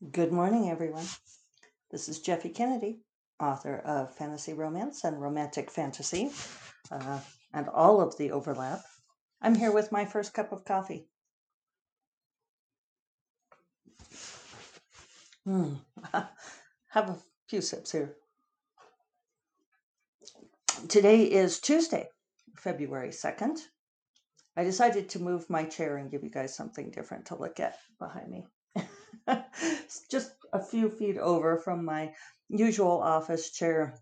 Good 0.00 0.32
morning, 0.32 0.70
everyone. 0.70 1.04
This 1.90 2.08
is 2.08 2.20
Jeffe 2.20 2.54
Kennedy, 2.54 3.00
author 3.38 3.80
of 3.80 4.16
Fantasy 4.16 4.54
Romance 4.54 5.04
and 5.04 5.20
Romantic 5.20 5.70
Fantasy, 5.70 6.30
uh, 6.90 7.20
and 7.52 7.68
all 7.68 8.00
of 8.00 8.16
the 8.16 8.30
overlap. 8.32 8.80
I'm 9.42 9.54
here 9.54 9.70
with 9.70 9.92
my 9.92 10.06
first 10.06 10.32
cup 10.32 10.52
of 10.52 10.64
coffee. 10.64 11.06
Hmm. 15.44 15.74
Have 16.88 17.10
a 17.10 17.18
few 17.46 17.60
sips 17.60 17.92
here. 17.92 18.16
Today 20.88 21.24
is 21.24 21.60
Tuesday, 21.60 22.08
February 22.56 23.10
2nd. 23.10 23.58
I 24.56 24.64
decided 24.64 25.10
to 25.10 25.18
move 25.18 25.50
my 25.50 25.64
chair 25.64 25.98
and 25.98 26.10
give 26.10 26.24
you 26.24 26.30
guys 26.30 26.56
something 26.56 26.90
different 26.90 27.26
to 27.26 27.36
look 27.36 27.60
at 27.60 27.76
behind 27.98 28.30
me. 28.30 28.46
Just 30.10 30.32
a 30.52 30.62
few 30.62 30.90
feet 30.90 31.18
over 31.18 31.58
from 31.58 31.84
my 31.84 32.12
usual 32.48 33.00
office 33.00 33.50
chair 33.50 33.94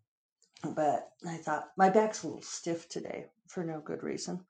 but 0.65 1.11
I 1.27 1.37
thought 1.37 1.71
my 1.77 1.89
back's 1.89 2.23
a 2.23 2.27
little 2.27 2.43
stiff 2.43 2.89
today 2.89 3.27
for 3.47 3.65
no 3.65 3.81
good 3.81 4.03
reason. 4.03 4.41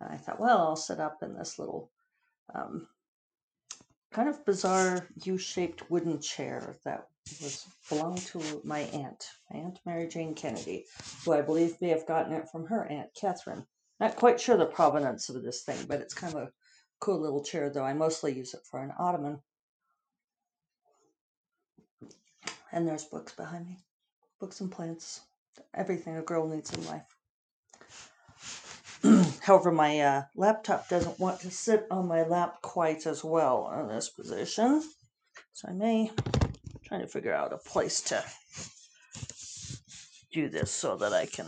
And 0.00 0.12
I 0.12 0.16
thought, 0.16 0.40
well, 0.40 0.58
I'll 0.58 0.76
sit 0.76 1.00
up 1.00 1.22
in 1.22 1.34
this 1.34 1.58
little 1.58 1.90
um, 2.54 2.86
kind 4.12 4.28
of 4.28 4.44
bizarre 4.44 5.08
U-shaped 5.24 5.90
wooden 5.90 6.20
chair 6.20 6.76
that 6.84 7.08
was 7.42 7.66
belonged 7.88 8.18
to 8.18 8.60
my 8.62 8.80
aunt, 8.80 9.26
my 9.50 9.60
aunt 9.60 9.80
Mary 9.84 10.06
Jane 10.06 10.34
Kennedy, 10.34 10.84
who 11.24 11.32
I 11.32 11.42
believe 11.42 11.80
may 11.80 11.88
have 11.88 12.06
gotten 12.06 12.32
it 12.32 12.48
from 12.48 12.66
her 12.66 12.86
aunt 12.86 13.08
Catherine. 13.18 13.66
Not 13.98 14.16
quite 14.16 14.40
sure 14.40 14.56
the 14.56 14.66
provenance 14.66 15.28
of 15.28 15.42
this 15.42 15.62
thing, 15.62 15.86
but 15.88 16.00
it's 16.00 16.14
kind 16.14 16.34
of 16.34 16.42
a 16.42 16.52
cool 17.00 17.20
little 17.20 17.42
chair, 17.42 17.70
though 17.70 17.84
I 17.84 17.94
mostly 17.94 18.32
use 18.34 18.54
it 18.54 18.60
for 18.70 18.80
an 18.80 18.92
ottoman. 18.98 19.40
And 22.76 22.86
there's 22.86 23.04
books 23.04 23.32
behind 23.32 23.66
me, 23.66 23.78
books 24.38 24.60
and 24.60 24.70
plants, 24.70 25.22
everything 25.72 26.18
a 26.18 26.22
girl 26.22 26.46
needs 26.46 26.70
in 26.74 26.84
life. 26.84 27.06
However, 29.40 29.72
my 29.72 29.98
uh, 29.98 30.24
laptop 30.36 30.86
doesn't 30.90 31.18
want 31.18 31.40
to 31.40 31.50
sit 31.50 31.86
on 31.90 32.06
my 32.06 32.24
lap 32.24 32.60
quite 32.60 33.06
as 33.06 33.24
well 33.24 33.74
in 33.80 33.88
this 33.88 34.10
position. 34.10 34.82
So 35.54 35.68
I 35.70 35.72
may 35.72 36.10
try 36.84 36.98
to 36.98 37.06
figure 37.06 37.32
out 37.32 37.54
a 37.54 37.56
place 37.56 38.02
to 38.02 38.22
do 40.30 40.50
this 40.50 40.70
so 40.70 40.96
that 40.96 41.14
I 41.14 41.24
can 41.24 41.46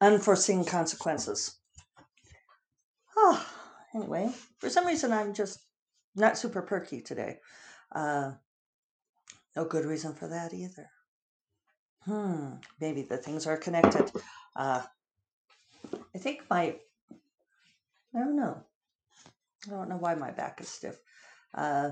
unforeseen 0.00 0.64
consequences. 0.64 1.60
Ah, 3.16 3.46
anyway, 3.94 4.32
for 4.58 4.68
some 4.68 4.84
reason 4.84 5.12
I'm 5.12 5.32
just 5.32 5.60
not 6.16 6.36
super 6.36 6.60
perky 6.60 7.00
today. 7.00 7.38
Uh, 7.94 8.32
no 9.56 9.64
good 9.64 9.84
reason 9.84 10.14
for 10.14 10.28
that 10.28 10.54
either. 10.54 10.88
Hmm, 12.04 12.54
maybe 12.80 13.02
the 13.02 13.16
things 13.16 13.46
are 13.46 13.56
connected. 13.56 14.10
Uh, 14.56 14.82
I 16.14 16.18
think 16.18 16.42
my, 16.48 16.76
I 18.14 18.18
don't 18.18 18.36
know. 18.36 18.62
I 19.66 19.70
don't 19.70 19.88
know 19.88 19.98
why 19.98 20.14
my 20.14 20.30
back 20.30 20.60
is 20.60 20.68
stiff. 20.68 20.98
Uh, 21.54 21.90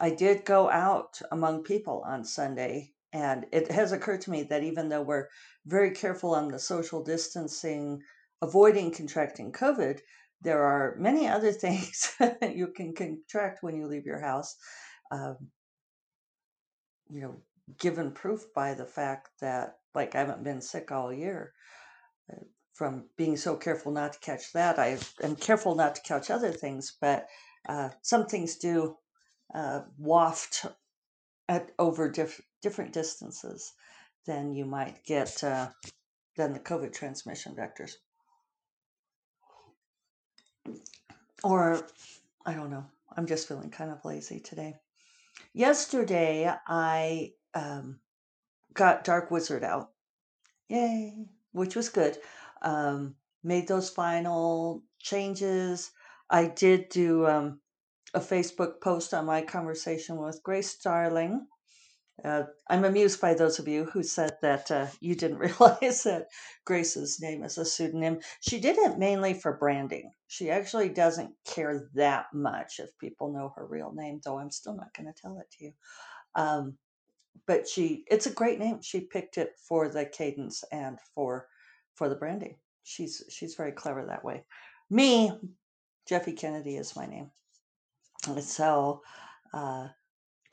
I 0.00 0.10
did 0.10 0.44
go 0.44 0.70
out 0.70 1.20
among 1.30 1.64
people 1.64 2.02
on 2.06 2.24
Sunday, 2.24 2.92
and 3.12 3.46
it 3.52 3.70
has 3.70 3.92
occurred 3.92 4.22
to 4.22 4.30
me 4.30 4.44
that 4.44 4.62
even 4.62 4.88
though 4.88 5.02
we're 5.02 5.28
very 5.66 5.90
careful 5.90 6.34
on 6.34 6.48
the 6.48 6.58
social 6.58 7.02
distancing, 7.02 8.00
avoiding 8.42 8.92
contracting 8.92 9.52
COVID, 9.52 10.00
there 10.40 10.62
are 10.62 10.96
many 10.98 11.28
other 11.28 11.52
things 11.64 12.14
that 12.18 12.56
you 12.56 12.68
can 12.68 12.94
contract 12.94 13.62
when 13.62 13.76
you 13.76 13.86
leave 13.86 14.06
your 14.06 14.20
house. 14.20 14.56
Um, 15.10 15.36
you 17.14 17.20
know, 17.20 17.36
given 17.78 18.10
proof 18.10 18.52
by 18.54 18.74
the 18.74 18.84
fact 18.84 19.28
that, 19.40 19.78
like, 19.94 20.16
I 20.16 20.18
haven't 20.18 20.42
been 20.42 20.60
sick 20.60 20.90
all 20.90 21.12
year 21.12 21.52
uh, 22.30 22.42
from 22.72 23.04
being 23.16 23.36
so 23.36 23.54
careful 23.54 23.92
not 23.92 24.14
to 24.14 24.18
catch 24.18 24.52
that. 24.52 24.80
I 24.80 24.98
am 25.22 25.36
careful 25.36 25.76
not 25.76 25.94
to 25.94 26.02
catch 26.02 26.28
other 26.28 26.50
things, 26.50 26.96
but 27.00 27.26
uh, 27.68 27.90
some 28.02 28.26
things 28.26 28.56
do 28.56 28.96
uh, 29.54 29.82
waft 29.96 30.66
at 31.48 31.70
over 31.78 32.10
diff- 32.10 32.40
different 32.62 32.92
distances 32.92 33.72
than 34.26 34.52
you 34.52 34.64
might 34.64 35.04
get 35.04 35.44
uh, 35.44 35.68
than 36.36 36.52
the 36.52 36.58
COVID 36.58 36.92
transmission 36.92 37.54
vectors. 37.54 37.92
Or 41.44 41.86
I 42.44 42.54
don't 42.54 42.70
know. 42.70 42.86
I'm 43.16 43.26
just 43.26 43.46
feeling 43.46 43.70
kind 43.70 43.92
of 43.92 44.04
lazy 44.04 44.40
today. 44.40 44.74
Yesterday, 45.52 46.52
I 46.66 47.32
um, 47.54 48.00
got 48.72 49.04
Dark 49.04 49.30
Wizard 49.30 49.64
out. 49.64 49.90
Yay, 50.68 51.26
which 51.52 51.76
was 51.76 51.88
good. 51.88 52.18
Um, 52.62 53.16
made 53.42 53.68
those 53.68 53.90
final 53.90 54.82
changes. 55.00 55.92
I 56.30 56.46
did 56.46 56.88
do 56.88 57.26
um, 57.26 57.60
a 58.14 58.20
Facebook 58.20 58.80
post 58.80 59.12
on 59.14 59.26
my 59.26 59.42
conversation 59.42 60.16
with 60.16 60.42
Grace 60.42 60.76
Darling. 60.76 61.46
Uh, 62.22 62.44
I'm 62.68 62.84
amused 62.84 63.20
by 63.20 63.34
those 63.34 63.58
of 63.58 63.66
you 63.66 63.84
who 63.86 64.02
said 64.02 64.36
that 64.40 64.70
uh, 64.70 64.86
you 65.00 65.14
didn't 65.14 65.38
realize 65.58 66.04
that 66.04 66.28
Grace's 66.64 67.20
name 67.20 67.42
is 67.42 67.58
a 67.58 67.64
pseudonym. 67.64 68.20
She 68.40 68.60
did 68.60 68.78
it 68.78 68.98
mainly 68.98 69.34
for 69.34 69.56
branding. 69.56 70.12
She 70.28 70.50
actually 70.50 70.90
doesn't 70.90 71.34
care 71.44 71.88
that 71.94 72.26
much 72.32 72.78
if 72.78 72.96
people 72.98 73.32
know 73.32 73.52
her 73.56 73.66
real 73.66 73.92
name, 73.92 74.20
though 74.24 74.38
I'm 74.38 74.50
still 74.50 74.76
not 74.76 74.94
going 74.96 75.12
to 75.12 75.20
tell 75.20 75.38
it 75.38 75.50
to 75.58 75.64
you. 75.64 75.72
Um, 76.36 76.78
but 77.46 77.68
she, 77.68 78.04
it's 78.06 78.26
a 78.26 78.32
great 78.32 78.60
name. 78.60 78.80
She 78.80 79.00
picked 79.00 79.36
it 79.36 79.50
for 79.68 79.88
the 79.88 80.06
cadence 80.06 80.62
and 80.70 80.98
for 81.14 81.48
for 81.94 82.08
the 82.08 82.14
branding. 82.16 82.56
She's 82.84 83.22
she's 83.28 83.54
very 83.54 83.72
clever 83.72 84.06
that 84.06 84.24
way. 84.24 84.44
Me, 84.90 85.32
Jeffe 86.08 86.36
Kennedy 86.36 86.76
is 86.76 86.96
my 86.96 87.06
name. 87.06 87.30
So. 88.40 89.02
Uh, 89.52 89.88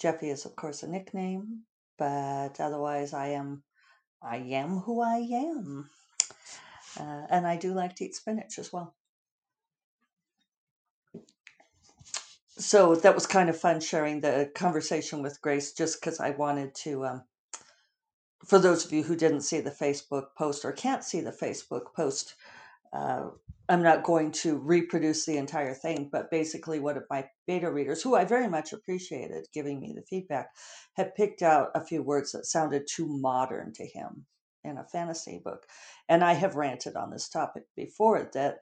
Jeffe 0.02 0.24
is, 0.24 0.46
of 0.46 0.56
course, 0.56 0.82
a 0.82 0.88
nickname, 0.88 1.62
but 1.98 2.60
otherwise, 2.60 3.14
I 3.14 3.28
am 3.28 3.62
I 4.20 4.38
am 4.38 4.80
who 4.80 5.00
I 5.00 5.18
am, 5.18 5.92
uh, 7.00 7.28
and 7.30 7.46
I 7.46 7.56
do 7.56 7.74
like 7.74 7.96
to 7.98 8.06
eat 8.06 8.16
spinach 8.16 8.58
as 8.58 8.74
well. 8.74 8.96
So 12.58 12.96
that 12.96 13.14
was 13.14 13.28
kind 13.28 13.50
of 13.50 13.60
fun 13.60 13.80
sharing 13.80 14.22
the 14.22 14.52
conversation 14.56 15.22
with 15.22 15.42
Grace, 15.42 15.72
just 15.72 16.02
because 16.02 16.20
I 16.20 16.32
wanted 16.32 16.74
to. 16.84 17.06
Um, 17.06 17.24
for 18.44 18.58
those 18.58 18.86
of 18.86 18.92
you 18.92 19.04
who 19.04 19.16
didn't 19.16 19.42
see 19.42 19.62
the 19.62 19.70
Facebook 19.70 20.34
post 20.36 20.66
or 20.66 20.72
can't 20.72 21.04
see 21.04 21.22
the 21.22 21.32
Facebook 21.32 21.94
post, 21.96 22.34
uh, 22.94 23.30
I'm 23.70 23.84
not 23.84 24.04
going 24.04 24.32
to 24.32 24.58
reproduce 24.58 25.26
the 25.26 25.38
entire 25.38 25.74
thing, 25.74 26.10
but 26.12 26.30
basically, 26.30 26.80
one 26.80 26.98
of 26.98 27.06
my 27.10 27.26
beta 27.48 27.72
readers, 27.72 28.02
who 28.02 28.16
I 28.16 28.26
very 28.26 28.50
much 28.50 28.74
appreciated 28.74 29.48
giving 29.54 29.80
me 29.80 29.94
the 29.96 30.02
feedback, 30.02 30.50
had 30.96 31.16
picked 31.16 31.42
out 31.42 31.70
a 31.74 31.86
few 31.86 32.04
words 32.04 32.34
that 32.34 32.46
sounded 32.46 32.88
too 32.88 33.08
modern 33.08 33.72
to 33.76 33.86
him 33.86 34.26
in 34.64 34.78
a 34.78 34.84
fantasy 34.84 35.42
book. 35.44 35.66
And 36.10 36.24
I 36.24 36.34
have 36.34 36.56
ranted 36.56 36.96
on 36.96 37.12
this 37.12 37.30
topic 37.30 37.64
before 37.76 38.30
that 38.34 38.60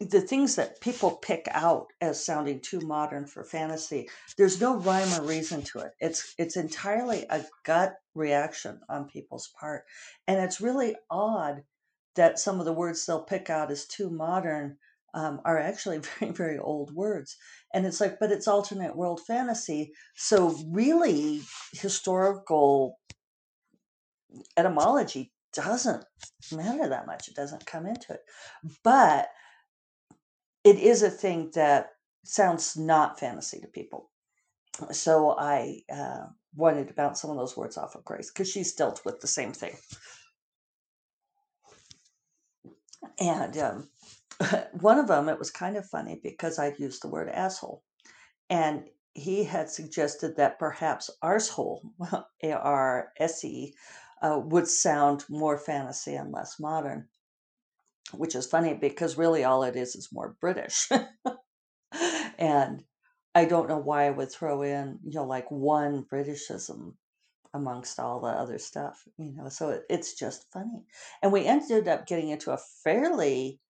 the 0.00 0.20
things 0.20 0.56
that 0.56 0.80
people 0.80 1.12
pick 1.12 1.46
out 1.50 1.86
as 2.00 2.24
sounding 2.24 2.60
too 2.60 2.80
modern 2.80 3.26
for 3.26 3.44
fantasy, 3.44 4.08
there's 4.36 4.60
no 4.60 4.76
rhyme 4.76 5.12
or 5.20 5.24
reason 5.24 5.62
to 5.62 5.80
it. 5.80 5.92
It's 6.00 6.34
it's 6.38 6.56
entirely 6.56 7.26
a 7.30 7.44
gut 7.64 7.94
reaction 8.14 8.80
on 8.88 9.08
people's 9.08 9.50
part. 9.58 9.84
And 10.26 10.40
it's 10.40 10.60
really 10.60 10.96
odd 11.10 11.62
that 12.16 12.38
some 12.38 12.60
of 12.60 12.66
the 12.66 12.72
words 12.72 13.04
they'll 13.04 13.22
pick 13.22 13.50
out 13.50 13.70
as 13.70 13.86
too 13.86 14.10
modern 14.10 14.76
um, 15.14 15.40
are 15.44 15.58
actually 15.58 15.98
very, 16.18 16.32
very 16.32 16.58
old 16.58 16.94
words. 16.94 17.36
And 17.72 17.86
it's 17.86 18.00
like, 18.00 18.18
but 18.18 18.32
it's 18.32 18.48
alternate 18.48 18.96
world 18.96 19.20
fantasy. 19.26 19.92
So, 20.16 20.56
really, 20.68 21.42
historical 21.72 22.98
etymology 24.56 25.32
doesn't 25.52 26.04
matter 26.52 26.88
that 26.88 27.06
much. 27.06 27.28
It 27.28 27.36
doesn't 27.36 27.66
come 27.66 27.86
into 27.86 28.14
it. 28.14 28.20
But 28.82 29.28
it 30.64 30.76
is 30.78 31.02
a 31.02 31.10
thing 31.10 31.50
that 31.54 31.90
sounds 32.24 32.76
not 32.76 33.20
fantasy 33.20 33.60
to 33.60 33.68
people. 33.68 34.10
So, 34.90 35.36
I 35.38 35.82
uh, 35.92 36.26
wanted 36.56 36.88
to 36.88 36.94
bounce 36.94 37.20
some 37.20 37.30
of 37.30 37.36
those 37.36 37.56
words 37.56 37.76
off 37.76 37.94
of 37.94 38.04
Grace 38.04 38.30
because 38.30 38.50
she's 38.50 38.74
dealt 38.74 39.04
with 39.04 39.20
the 39.20 39.28
same 39.28 39.52
thing. 39.52 39.76
And 43.20 43.56
um, 43.58 43.88
one 44.80 44.98
of 44.98 45.08
them, 45.08 45.28
it 45.28 45.38
was 45.38 45.50
kind 45.50 45.76
of 45.76 45.86
funny 45.86 46.20
because 46.22 46.58
I'd 46.58 46.78
used 46.78 47.02
the 47.02 47.08
word 47.08 47.28
asshole. 47.28 47.82
And 48.50 48.84
he 49.14 49.44
had 49.44 49.70
suggested 49.70 50.36
that 50.36 50.58
perhaps 50.58 51.10
arsehole, 51.22 51.80
A 52.42 52.52
R 52.52 53.12
S 53.18 53.44
E, 53.44 53.74
uh, 54.22 54.40
would 54.42 54.68
sound 54.68 55.24
more 55.28 55.58
fantasy 55.58 56.14
and 56.14 56.32
less 56.32 56.58
modern, 56.58 57.08
which 58.12 58.34
is 58.34 58.46
funny 58.46 58.74
because 58.74 59.18
really 59.18 59.44
all 59.44 59.62
it 59.62 59.76
is 59.76 59.94
is 59.94 60.12
more 60.12 60.36
British. 60.40 60.88
and 62.38 62.84
I 63.34 63.44
don't 63.44 63.68
know 63.68 63.78
why 63.78 64.06
I 64.06 64.10
would 64.10 64.30
throw 64.30 64.62
in, 64.62 64.98
you 65.04 65.12
know, 65.12 65.24
like 65.24 65.50
one 65.50 66.04
Britishism 66.04 66.94
amongst 67.54 68.00
all 68.00 68.20
the 68.20 68.28
other 68.28 68.58
stuff, 68.58 69.04
you 69.16 69.32
know. 69.32 69.48
So 69.48 69.70
it, 69.70 69.84
it's 69.88 70.14
just 70.14 70.50
funny. 70.52 70.84
And 71.22 71.32
we 71.32 71.46
ended 71.46 71.88
up 71.88 72.06
getting 72.06 72.28
into 72.28 72.52
a 72.52 72.60
fairly 72.82 73.60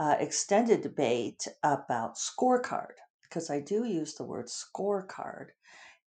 uh, 0.00 0.16
extended 0.18 0.80
debate 0.80 1.46
about 1.62 2.16
scorecard 2.16 2.94
because 3.22 3.50
I 3.50 3.60
do 3.60 3.84
use 3.84 4.14
the 4.14 4.24
word 4.24 4.46
scorecard. 4.46 5.48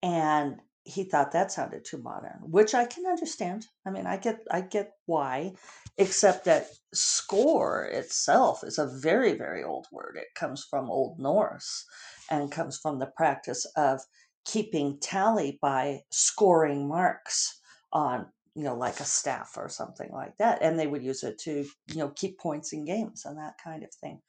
And 0.01 0.61
he 0.83 1.03
thought 1.03 1.33
that 1.33 1.51
sounded 1.51 1.83
too 1.83 1.97
modern, 1.97 2.39
which 2.43 2.73
I 2.73 2.85
can 2.85 3.05
understand. 3.05 3.67
I 3.85 3.89
mean, 3.89 4.07
I 4.07 4.15
get 4.15 4.39
I 4.49 4.61
get 4.61 4.93
why, 5.05 5.53
except 5.97 6.45
that 6.45 6.69
score 6.93 7.83
itself 7.85 8.63
is 8.63 8.77
a 8.77 8.87
very 8.87 9.33
very 9.33 9.63
old 9.65 9.87
word. 9.91 10.15
It 10.17 10.33
comes 10.33 10.63
from 10.63 10.89
Old 10.89 11.19
Norse 11.19 11.85
and 12.29 12.51
comes 12.51 12.77
from 12.77 12.99
the 12.99 13.11
practice 13.17 13.65
of 13.75 14.01
keeping 14.47 14.97
tally 14.99 15.59
by 15.61 16.01
scoring 16.09 16.87
marks 16.87 17.59
on 17.93 18.25
you 18.55 18.63
know 18.63 18.75
like 18.75 18.99
a 18.99 19.05
staff 19.05 19.53
or 19.57 19.69
something 19.69 20.09
like 20.11 20.35
that 20.37 20.59
and 20.61 20.79
they 20.79 20.87
would 20.87 21.03
use 21.03 21.23
it 21.23 21.37
to 21.37 21.65
you 21.87 21.97
know 21.97 22.09
keep 22.09 22.39
points 22.39 22.73
in 22.73 22.85
games 22.85 23.25
and 23.25 23.37
that 23.37 23.55
kind 23.63 23.83
of 23.83 23.93
thing. 23.93 24.19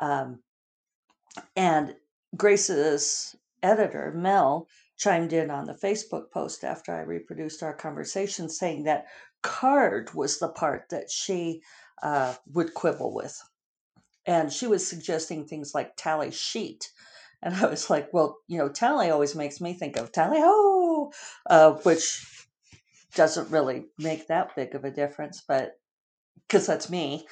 Um, 0.00 0.40
and 1.54 1.94
grace's 2.36 3.36
editor 3.62 4.12
mel 4.16 4.68
chimed 4.96 5.32
in 5.32 5.50
on 5.50 5.66
the 5.66 5.74
facebook 5.74 6.30
post 6.30 6.64
after 6.64 6.94
i 6.94 7.00
reproduced 7.00 7.62
our 7.62 7.74
conversation 7.74 8.48
saying 8.48 8.84
that 8.84 9.06
card 9.46 10.12
was 10.14 10.38
the 10.38 10.48
part 10.48 10.88
that 10.90 11.10
she 11.10 11.62
uh, 12.02 12.34
would 12.52 12.74
quibble 12.74 13.14
with. 13.14 13.40
And 14.26 14.52
she 14.52 14.66
was 14.66 14.86
suggesting 14.86 15.46
things 15.46 15.74
like 15.74 15.92
tally 15.96 16.32
sheet 16.32 16.90
and 17.42 17.54
I 17.54 17.66
was 17.66 17.90
like, 17.90 18.12
well, 18.12 18.38
you 18.48 18.58
know, 18.58 18.68
tally 18.68 19.10
always 19.10 19.34
makes 19.34 19.60
me 19.60 19.74
think 19.74 19.96
of 19.96 20.12
tally 20.12 20.40
ho, 20.40 21.12
uh, 21.48 21.72
which 21.82 22.46
doesn't 23.14 23.50
really 23.50 23.86
make 23.98 24.28
that 24.28 24.54
big 24.56 24.74
of 24.74 24.84
a 24.84 24.90
difference, 24.90 25.42
but 25.46 25.78
because 26.46 26.66
that's 26.66 26.90
me. 26.90 27.26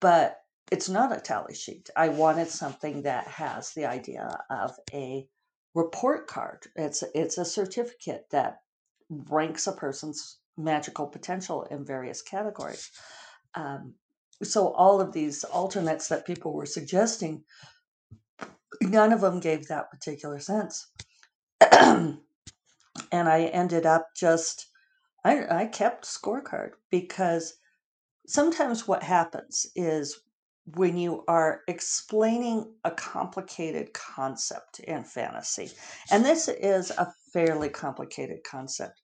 But 0.00 0.38
it's 0.70 0.88
not 0.88 1.16
a 1.16 1.20
tally 1.20 1.54
sheet. 1.54 1.90
I 1.96 2.08
wanted 2.08 2.48
something 2.48 3.02
that 3.02 3.26
has 3.26 3.72
the 3.72 3.86
idea 3.86 4.38
of 4.50 4.72
a 4.92 5.26
report 5.74 6.26
card. 6.26 6.66
It's 6.76 7.02
it's 7.14 7.38
a 7.38 7.44
certificate 7.44 8.26
that 8.30 8.60
ranks 9.10 9.66
a 9.66 9.72
person's 9.72 10.38
magical 10.56 11.06
potential 11.06 11.64
in 11.64 11.84
various 11.84 12.22
categories. 12.22 12.90
Um, 13.54 13.94
so 14.42 14.72
all 14.72 15.00
of 15.00 15.12
these 15.12 15.44
alternates 15.44 16.08
that 16.08 16.26
people 16.26 16.52
were 16.52 16.66
suggesting 16.66 17.44
none 18.80 19.12
of 19.12 19.20
them 19.20 19.40
gave 19.40 19.68
that 19.68 19.90
particular 19.90 20.38
sense. 20.38 20.86
and 21.60 22.18
I 23.12 23.50
ended 23.52 23.86
up 23.86 24.08
just, 24.16 24.68
I, 25.24 25.62
I 25.62 25.66
kept 25.66 26.04
scorecard 26.04 26.70
because 26.90 27.54
sometimes 28.26 28.88
what 28.88 29.02
happens 29.02 29.66
is 29.76 30.20
when 30.76 30.96
you 30.96 31.24
are 31.26 31.60
explaining 31.66 32.72
a 32.84 32.90
complicated 32.90 33.92
concept 33.92 34.78
in 34.80 35.04
fantasy, 35.04 35.70
and 36.10 36.24
this 36.24 36.48
is 36.48 36.90
a 36.90 37.12
fairly 37.32 37.68
complicated 37.68 38.38
concept, 38.44 39.00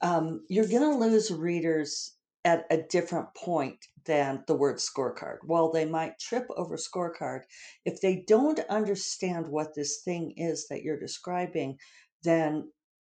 um, 0.00 0.44
you're 0.48 0.68
going 0.68 0.82
to 0.82 0.96
lose 0.96 1.30
readers 1.30 2.14
at 2.44 2.66
a 2.70 2.78
different 2.78 3.34
point 3.34 3.78
than 4.04 4.42
the 4.46 4.54
word 4.54 4.76
scorecard. 4.78 5.38
While 5.44 5.70
they 5.70 5.84
might 5.84 6.18
trip 6.18 6.46
over 6.56 6.76
scorecard, 6.76 7.42
if 7.84 8.00
they 8.00 8.24
don't 8.26 8.60
understand 8.68 9.46
what 9.48 9.74
this 9.74 10.02
thing 10.04 10.34
is 10.36 10.66
that 10.68 10.82
you're 10.82 10.98
describing, 10.98 11.78
then 12.24 12.70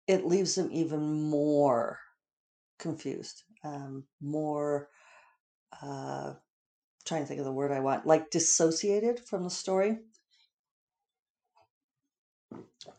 it 0.07 0.25
leaves 0.25 0.55
them 0.55 0.69
even 0.71 1.29
more 1.29 1.99
confused, 2.79 3.43
um, 3.65 4.05
more 4.21 4.89
uh, 5.81 6.33
trying 7.05 7.23
to 7.23 7.27
think 7.27 7.39
of 7.39 7.45
the 7.45 7.51
word 7.51 7.71
I 7.71 7.81
want, 7.81 8.05
like 8.05 8.31
dissociated 8.31 9.19
from 9.19 9.43
the 9.43 9.49
story. 9.49 9.99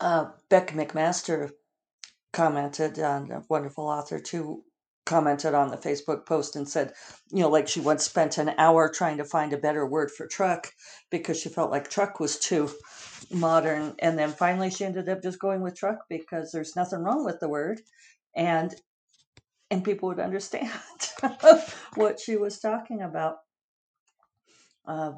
Uh, 0.00 0.30
Bec 0.50 0.72
McMaster 0.72 1.52
commented 2.32 2.98
on 2.98 3.30
a 3.30 3.42
wonderful 3.48 3.86
author 3.86 4.20
too 4.20 4.62
commented 5.08 5.55
on 5.55 5.70
the 5.70 5.76
Facebook 5.76 6.26
post 6.26 6.55
and 6.55 6.69
said, 6.69 6.93
you 7.31 7.40
know, 7.40 7.49
like 7.49 7.66
she 7.66 7.81
once 7.81 8.05
spent 8.05 8.37
an 8.37 8.50
hour 8.58 8.90
trying 8.90 9.16
to 9.16 9.25
find 9.25 9.55
a 9.55 9.58
better 9.58 9.87
word 9.87 10.10
for 10.10 10.26
truck 10.26 10.70
because 11.10 11.40
she 11.40 11.49
felt 11.49 11.70
like 11.70 11.88
truck 11.88 12.20
was 12.20 12.38
too 12.38 12.70
modern. 13.31 13.94
And 14.00 14.19
then 14.19 14.31
finally 14.31 14.70
she 14.70 14.84
ended 14.84 15.08
up 15.08 15.22
just 15.22 15.38
going 15.38 15.62
with 15.62 15.76
truck 15.76 16.00
because 16.10 16.52
there's 16.52 16.76
nothing 16.76 17.00
wrong 17.00 17.25
with 17.25 17.40
the 17.40 17.49
word. 17.49 17.81
And 18.37 18.75
and 19.70 19.84
people 19.84 20.10
would 20.10 20.20
understand 20.20 20.70
what 21.94 22.20
she 22.20 22.37
was 22.37 22.58
talking 22.58 23.02
about. 23.02 23.38
Uh, 24.87 25.12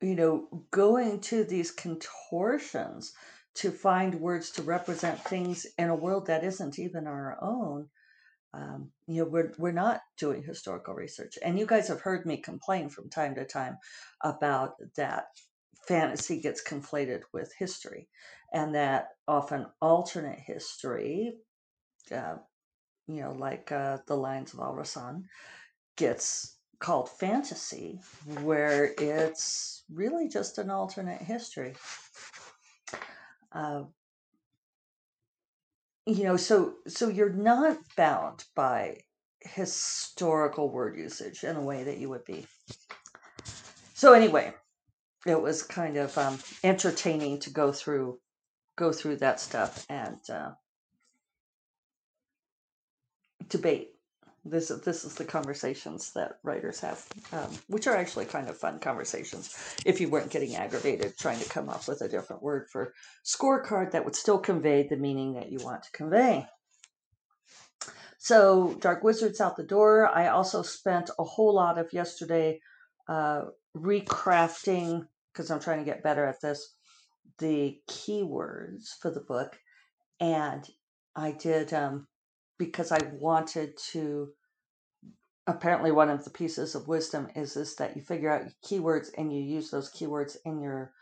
you 0.00 0.14
know, 0.14 0.66
going 0.70 1.20
to 1.20 1.44
these 1.44 1.70
contortions 1.70 3.12
to 3.54 3.70
find 3.70 4.14
words 4.14 4.50
to 4.50 4.62
represent 4.62 5.22
things 5.24 5.66
in 5.78 5.88
a 5.88 5.94
world 5.94 6.26
that 6.26 6.44
isn't 6.44 6.78
even 6.78 7.06
our 7.06 7.38
own 7.40 7.88
um, 8.54 8.90
you 9.06 9.22
know 9.22 9.28
we're 9.28 9.52
we're 9.58 9.72
not 9.72 10.00
doing 10.18 10.42
historical 10.42 10.94
research. 10.94 11.38
And 11.42 11.58
you 11.58 11.66
guys 11.66 11.88
have 11.88 12.00
heard 12.00 12.26
me 12.26 12.38
complain 12.38 12.88
from 12.88 13.10
time 13.10 13.34
to 13.34 13.44
time 13.44 13.78
about 14.22 14.74
that 14.96 15.26
fantasy 15.86 16.40
gets 16.40 16.62
conflated 16.62 17.22
with 17.32 17.52
history 17.58 18.08
and 18.52 18.74
that 18.74 19.08
often 19.28 19.66
alternate 19.80 20.40
history 20.40 21.34
uh, 22.10 22.34
you 23.06 23.20
know 23.20 23.32
like 23.32 23.70
uh, 23.70 23.98
the 24.06 24.16
Lions 24.16 24.52
of 24.52 24.60
Al-Rassan 24.60 25.22
gets 25.96 26.56
called 26.78 27.08
fantasy 27.08 28.00
where 28.42 28.92
it's 28.98 29.84
really 29.92 30.28
just 30.28 30.58
an 30.58 30.70
alternate 30.70 31.22
history. 31.22 31.74
Uh, 33.52 33.84
you 36.06 36.24
know 36.24 36.36
so 36.36 36.74
so 36.86 37.08
you're 37.08 37.28
not 37.28 37.78
bound 37.96 38.44
by 38.54 38.98
historical 39.40 40.70
word 40.70 40.96
usage 40.96 41.44
in 41.44 41.56
a 41.56 41.60
way 41.60 41.84
that 41.84 41.98
you 41.98 42.08
would 42.08 42.24
be. 42.24 42.46
So 43.94 44.12
anyway 44.12 44.54
it 45.26 45.40
was 45.40 45.62
kind 45.62 45.96
of 45.96 46.16
um, 46.16 46.38
entertaining 46.62 47.40
to 47.40 47.50
go 47.50 47.72
through 47.72 48.20
go 48.76 48.92
through 48.92 49.16
that 49.16 49.40
stuff 49.40 49.84
and 49.88 50.18
uh, 50.30 50.50
debate 53.48 53.95
this 54.50 54.68
this 54.84 55.04
is 55.04 55.14
the 55.14 55.24
conversations 55.24 56.12
that 56.14 56.38
writers 56.42 56.80
have, 56.80 57.04
um, 57.32 57.50
which 57.68 57.86
are 57.86 57.96
actually 57.96 58.26
kind 58.26 58.48
of 58.48 58.56
fun 58.56 58.78
conversations. 58.78 59.76
If 59.84 60.00
you 60.00 60.08
weren't 60.08 60.30
getting 60.30 60.56
aggravated 60.56 61.16
trying 61.18 61.40
to 61.40 61.48
come 61.48 61.68
up 61.68 61.86
with 61.88 62.02
a 62.02 62.08
different 62.08 62.42
word 62.42 62.68
for 62.70 62.94
scorecard 63.24 63.92
that 63.92 64.04
would 64.04 64.16
still 64.16 64.38
convey 64.38 64.86
the 64.86 64.96
meaning 64.96 65.34
that 65.34 65.50
you 65.50 65.58
want 65.62 65.82
to 65.82 65.90
convey. 65.92 66.46
So, 68.18 68.74
Dark 68.80 69.04
Wizards 69.04 69.40
out 69.40 69.56
the 69.56 69.62
door. 69.62 70.08
I 70.08 70.28
also 70.28 70.62
spent 70.62 71.10
a 71.18 71.24
whole 71.24 71.54
lot 71.54 71.78
of 71.78 71.92
yesterday 71.92 72.60
uh, 73.08 73.42
recrafting 73.76 75.06
because 75.32 75.50
I'm 75.50 75.60
trying 75.60 75.78
to 75.78 75.84
get 75.84 76.02
better 76.02 76.24
at 76.24 76.40
this 76.40 76.74
the 77.38 77.78
keywords 77.88 78.88
for 79.00 79.10
the 79.10 79.20
book, 79.20 79.58
and 80.20 80.66
I 81.14 81.32
did 81.32 81.72
um, 81.72 82.06
because 82.58 82.92
I 82.92 82.98
wanted 83.12 83.76
to 83.92 84.30
apparently 85.46 85.92
one 85.92 86.10
of 86.10 86.24
the 86.24 86.30
pieces 86.30 86.74
of 86.74 86.88
wisdom 86.88 87.28
is 87.36 87.56
is 87.56 87.76
that 87.76 87.96
you 87.96 88.02
figure 88.02 88.30
out 88.30 88.50
keywords 88.64 89.08
and 89.16 89.32
you 89.32 89.40
use 89.42 89.70
those 89.70 89.92
keywords 89.92 90.36
in 90.44 90.60
your 90.60 90.92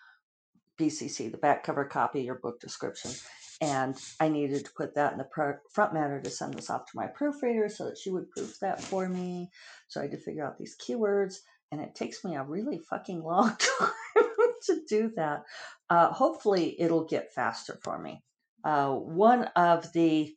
BCC, 0.79 1.31
the 1.31 1.39
back 1.39 1.63
cover 1.63 1.85
copy, 1.85 2.23
your 2.23 2.37
book 2.37 2.61
description. 2.61 3.13
And 3.61 3.97
I 4.19 4.29
needed 4.29 4.65
to 4.65 4.73
put 4.77 4.95
that 4.97 5.13
in 5.13 5.19
the 5.19 5.59
front 5.73 5.95
matter 5.95 6.21
to 6.21 6.31
send 6.31 6.55
this 6.55 6.71
off 6.71 6.87
to 6.87 6.97
my 6.97 7.07
proofreader 7.07 7.69
so 7.69 7.85
that 7.85 7.99
she 7.99 8.11
would 8.11 8.31
proof 8.31 8.59
that 8.61 8.83
for 8.83 9.09
me. 9.09 9.51
So 9.89 10.01
I 10.01 10.05
had 10.05 10.13
to 10.13 10.19
figure 10.19 10.45
out 10.45 10.59
these 10.59 10.77
keywords, 10.77 11.37
and 11.71 11.81
it 11.81 11.95
takes 11.95 12.25
me 12.25 12.35
a 12.35 12.43
really 12.43 12.81
fucking 12.91 13.23
long 13.25 13.51
time 13.51 14.25
to 14.67 14.81
do 14.89 15.13
that. 15.17 15.45
Uh, 15.89 16.11
hopefully, 16.11 16.77
it'll 16.81 17.05
get 17.05 17.33
faster 17.33 17.79
for 17.85 17.99
me. 17.99 18.23
Uh, 18.65 18.91
one 18.91 19.45
of 19.55 19.93
the 19.93 20.35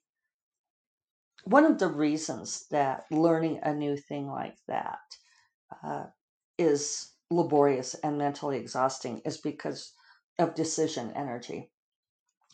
one 1.49 1.63
of 1.63 1.79
the 1.79 1.87
reasons 1.87 2.67
that 2.71 3.05
learning 3.09 3.59
a 3.63 3.73
new 3.73 3.95
thing 3.95 4.27
like 4.27 4.57
that 4.67 4.99
uh, 5.83 6.03
is 6.57 7.13
laborious 7.31 7.93
and 7.95 8.17
mentally 8.17 8.57
exhausting 8.57 9.21
is 9.23 9.37
because 9.37 9.93
of 10.39 10.55
decision 10.55 11.13
energy. 11.15 11.71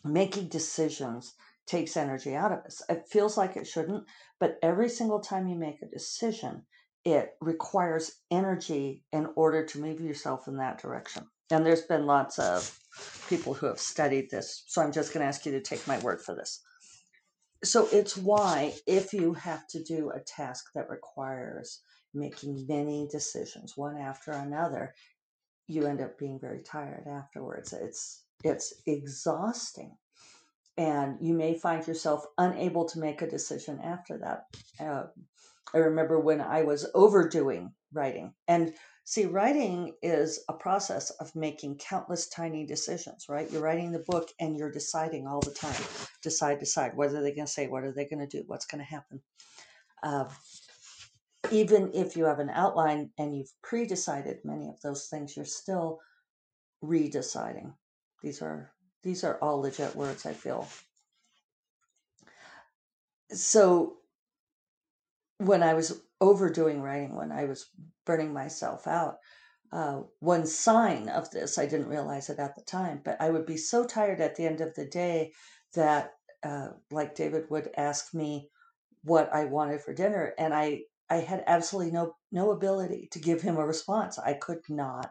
Making 0.04 0.48
decisions 0.48 1.34
takes 1.66 1.96
energy 1.96 2.36
out 2.36 2.52
of 2.52 2.60
us. 2.60 2.82
It 2.88 3.08
feels 3.10 3.36
like 3.36 3.56
it 3.56 3.66
shouldn't, 3.66 4.04
but 4.38 4.58
every 4.62 4.88
single 4.88 5.20
time 5.20 5.48
you 5.48 5.56
make 5.56 5.82
a 5.82 5.86
decision, 5.86 6.62
it 7.04 7.34
requires 7.40 8.20
energy 8.30 9.02
in 9.12 9.28
order 9.34 9.64
to 9.66 9.80
move 9.80 10.00
yourself 10.00 10.46
in 10.46 10.56
that 10.58 10.80
direction. 10.80 11.26
And 11.50 11.66
there's 11.66 11.82
been 11.82 12.06
lots 12.06 12.38
of 12.38 12.78
people 13.28 13.54
who 13.54 13.66
have 13.66 13.80
studied 13.80 14.30
this. 14.30 14.62
So 14.66 14.82
I'm 14.82 14.92
just 14.92 15.12
going 15.12 15.22
to 15.22 15.28
ask 15.28 15.44
you 15.44 15.52
to 15.52 15.60
take 15.60 15.86
my 15.88 15.98
word 15.98 16.22
for 16.22 16.34
this. 16.34 16.60
So 17.64 17.88
it's 17.90 18.16
why, 18.16 18.74
if 18.86 19.12
you 19.12 19.32
have 19.34 19.66
to 19.68 19.82
do 19.82 20.10
a 20.10 20.20
task 20.20 20.66
that 20.74 20.90
requires 20.90 21.80
making 22.12 22.66
many 22.68 23.08
decisions, 23.10 23.76
one 23.76 23.96
after 23.96 24.32
another, 24.32 24.94
you 25.66 25.86
end 25.86 26.00
up 26.00 26.18
being 26.18 26.38
very 26.38 26.62
tired 26.62 27.06
afterwards. 27.08 27.72
It's 27.72 28.22
it's 28.44 28.74
exhausting, 28.86 29.96
and 30.76 31.16
you 31.20 31.32
may 31.34 31.58
find 31.58 31.86
yourself 31.86 32.26
unable 32.36 32.84
to 32.86 32.98
make 32.98 33.22
a 33.22 33.30
decision 33.30 33.80
after 33.82 34.18
that. 34.18 34.44
Uh, 34.78 35.04
I 35.72 35.78
remember 35.78 36.20
when 36.20 36.40
I 36.40 36.62
was 36.62 36.86
overdoing 36.94 37.72
writing, 37.92 38.34
and 38.46 38.74
see, 39.04 39.26
writing 39.26 39.94
is 40.02 40.44
a 40.48 40.52
process 40.52 41.10
of 41.10 41.34
making 41.36 41.78
countless 41.78 42.28
tiny 42.28 42.66
decisions. 42.66 43.26
Right? 43.28 43.50
You're 43.50 43.62
writing 43.62 43.92
the 43.92 44.04
book, 44.06 44.30
and 44.40 44.56
you're 44.56 44.72
deciding 44.72 45.26
all 45.26 45.40
the 45.40 45.52
time. 45.52 45.82
Decide, 46.22 46.58
decide. 46.58 46.96
What 46.96 47.10
are 47.10 47.22
they 47.22 47.34
going 47.34 47.46
to 47.46 47.52
say? 47.52 47.66
What 47.66 47.84
are 47.84 47.92
they 47.92 48.06
going 48.06 48.26
to 48.26 48.38
do? 48.38 48.44
What's 48.46 48.66
going 48.66 48.84
to 48.84 48.90
happen? 48.90 49.20
Uh, 50.02 50.28
even 51.50 51.90
if 51.94 52.16
you 52.16 52.24
have 52.24 52.38
an 52.38 52.50
outline 52.50 53.10
and 53.18 53.36
you've 53.36 53.52
pre-decided 53.62 54.38
many 54.44 54.68
of 54.68 54.80
those 54.82 55.06
things, 55.06 55.36
you're 55.36 55.44
still 55.44 56.00
redeciding. 56.82 57.74
These 58.22 58.42
are 58.42 58.70
these 59.02 59.24
are 59.24 59.38
all 59.42 59.60
legit 59.60 59.94
words, 59.94 60.24
I 60.24 60.32
feel. 60.32 60.66
So 63.30 63.96
when 65.38 65.62
I 65.62 65.74
was 65.74 66.00
overdoing 66.20 66.80
writing, 66.80 67.14
when 67.14 67.32
I 67.32 67.44
was 67.44 67.66
burning 68.06 68.32
myself 68.32 68.86
out, 68.86 69.16
uh, 69.72 70.02
one 70.20 70.46
sign 70.46 71.08
of 71.08 71.30
this, 71.30 71.58
I 71.58 71.66
didn't 71.66 71.88
realize 71.88 72.30
it 72.30 72.38
at 72.38 72.54
the 72.54 72.62
time, 72.62 73.00
but 73.04 73.20
I 73.20 73.30
would 73.30 73.46
be 73.46 73.56
so 73.56 73.84
tired 73.84 74.20
at 74.20 74.36
the 74.36 74.46
end 74.46 74.60
of 74.60 74.74
the 74.74 74.86
day 74.86 75.32
that, 75.74 76.12
uh, 76.44 76.68
like 76.90 77.14
David 77.14 77.50
would 77.50 77.70
ask 77.76 78.14
me 78.14 78.48
what 79.02 79.32
I 79.34 79.44
wanted 79.46 79.80
for 79.82 79.92
dinner, 79.94 80.34
and 80.38 80.54
I 80.54 80.82
I 81.10 81.16
had 81.16 81.44
absolutely 81.46 81.92
no 81.92 82.16
no 82.32 82.50
ability 82.52 83.08
to 83.12 83.18
give 83.18 83.42
him 83.42 83.56
a 83.56 83.66
response. 83.66 84.18
I 84.18 84.34
could 84.34 84.60
not. 84.68 85.10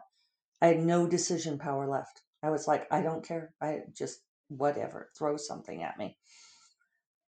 I 0.60 0.68
had 0.68 0.80
no 0.80 1.06
decision 1.06 1.58
power 1.58 1.88
left. 1.88 2.22
I 2.42 2.50
was 2.50 2.66
like, 2.66 2.86
I 2.90 3.02
don't 3.02 3.26
care. 3.26 3.52
I 3.60 3.80
just 3.92 4.20
whatever, 4.48 5.10
throw 5.16 5.36
something 5.36 5.82
at 5.82 5.98
me. 5.98 6.16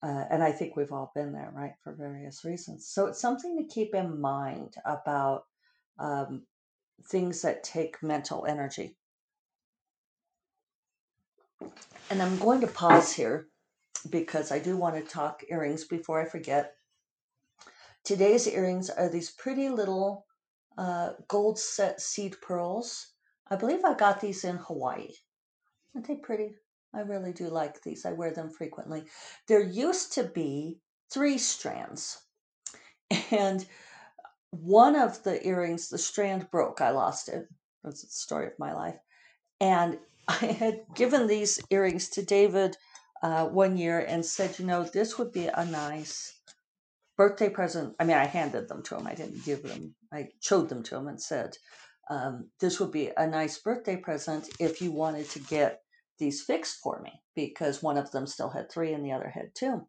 Uh, 0.03 0.25
and 0.29 0.43
I 0.43 0.51
think 0.51 0.75
we've 0.75 0.91
all 0.91 1.11
been 1.15 1.31
there, 1.31 1.51
right, 1.53 1.73
for 1.83 1.93
various 1.93 2.45
reasons. 2.45 2.87
So 2.87 3.07
it's 3.07 3.19
something 3.19 3.57
to 3.57 3.73
keep 3.73 3.95
in 3.95 4.21
mind 4.21 4.75
about 4.85 5.45
um, 5.97 6.43
things 7.07 7.41
that 7.41 7.63
take 7.63 8.03
mental 8.03 8.45
energy. 8.45 8.97
And 12.09 12.21
I'm 12.21 12.37
going 12.37 12.61
to 12.61 12.67
pause 12.67 13.13
here 13.13 13.47
because 14.09 14.51
I 14.51 14.59
do 14.59 14.77
want 14.77 14.95
to 14.95 15.01
talk 15.01 15.43
earrings 15.49 15.85
before 15.85 16.21
I 16.21 16.25
forget. 16.25 16.73
Today's 18.03 18.47
earrings 18.47 18.91
are 18.91 19.09
these 19.09 19.31
pretty 19.31 19.69
little 19.69 20.27
uh, 20.77 21.11
gold 21.27 21.57
set 21.57 21.99
seed 22.01 22.35
pearls. 22.41 23.13
I 23.49 23.55
believe 23.55 23.83
I 23.83 23.95
got 23.95 24.21
these 24.21 24.43
in 24.43 24.57
Hawaii. 24.57 25.09
Aren't 25.95 26.07
they 26.07 26.15
pretty? 26.15 26.57
I 26.95 27.01
really 27.01 27.33
do 27.33 27.49
like 27.49 27.81
these. 27.81 28.05
I 28.05 28.13
wear 28.13 28.31
them 28.31 28.49
frequently. 28.49 29.03
There 29.47 29.61
used 29.61 30.13
to 30.13 30.23
be 30.23 30.79
three 31.11 31.37
strands, 31.37 32.21
and 33.31 33.65
one 34.51 34.95
of 34.95 35.21
the 35.23 35.45
earrings, 35.45 35.89
the 35.89 35.97
strand 35.97 36.49
broke. 36.49 36.81
I 36.81 36.91
lost 36.91 37.29
it. 37.29 37.47
That's 37.83 38.01
the 38.01 38.07
story 38.07 38.47
of 38.47 38.53
my 38.57 38.73
life. 38.73 38.97
And 39.59 39.99
I 40.27 40.45
had 40.45 40.85
given 40.95 41.27
these 41.27 41.59
earrings 41.69 42.09
to 42.09 42.23
David 42.23 42.77
uh, 43.21 43.45
one 43.45 43.77
year 43.77 43.99
and 43.99 44.25
said, 44.25 44.57
you 44.57 44.65
know, 44.65 44.83
this 44.83 45.17
would 45.17 45.31
be 45.31 45.47
a 45.47 45.65
nice 45.65 46.39
birthday 47.17 47.49
present. 47.49 47.95
I 47.99 48.05
mean, 48.05 48.17
I 48.17 48.25
handed 48.25 48.67
them 48.67 48.83
to 48.83 48.95
him. 48.97 49.07
I 49.07 49.15
didn't 49.15 49.45
give 49.45 49.63
them. 49.63 49.95
I 50.11 50.29
showed 50.41 50.69
them 50.69 50.83
to 50.83 50.95
him 50.95 51.07
and 51.07 51.21
said, 51.21 51.57
um, 52.09 52.49
"This 52.59 52.79
would 52.79 52.91
be 52.91 53.11
a 53.15 53.27
nice 53.27 53.57
birthday 53.59 53.95
present 53.95 54.49
if 54.59 54.81
you 54.81 54.91
wanted 54.91 55.29
to 55.31 55.39
get 55.39 55.81
these 56.17 56.41
fixed 56.41 56.79
for 56.81 57.01
me 57.01 57.21
because 57.35 57.83
one 57.83 57.97
of 57.97 58.11
them 58.11 58.27
still 58.27 58.49
had 58.49 58.71
three 58.71 58.93
and 58.93 59.05
the 59.05 59.11
other 59.11 59.29
had 59.29 59.53
two. 59.53 59.87